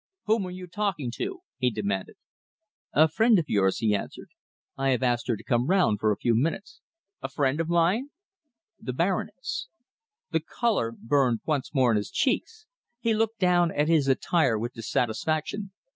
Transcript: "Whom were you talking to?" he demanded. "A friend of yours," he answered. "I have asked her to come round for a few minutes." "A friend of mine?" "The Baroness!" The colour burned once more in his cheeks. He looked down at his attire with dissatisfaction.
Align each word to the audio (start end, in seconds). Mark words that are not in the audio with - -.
"Whom 0.23 0.41
were 0.41 0.49
you 0.49 0.65
talking 0.65 1.11
to?" 1.17 1.41
he 1.59 1.69
demanded. 1.69 2.15
"A 2.91 3.07
friend 3.07 3.37
of 3.37 3.45
yours," 3.47 3.77
he 3.77 3.93
answered. 3.95 4.29
"I 4.75 4.89
have 4.89 5.03
asked 5.03 5.27
her 5.27 5.37
to 5.37 5.43
come 5.43 5.67
round 5.67 5.99
for 5.99 6.11
a 6.11 6.17
few 6.17 6.33
minutes." 6.33 6.81
"A 7.21 7.29
friend 7.29 7.59
of 7.59 7.69
mine?" 7.69 8.09
"The 8.79 8.93
Baroness!" 8.93 9.67
The 10.31 10.39
colour 10.39 10.91
burned 10.91 11.41
once 11.45 11.71
more 11.75 11.91
in 11.91 11.97
his 11.97 12.09
cheeks. 12.09 12.65
He 12.99 13.13
looked 13.13 13.37
down 13.37 13.71
at 13.71 13.89
his 13.89 14.07
attire 14.07 14.57
with 14.57 14.73
dissatisfaction. 14.73 15.71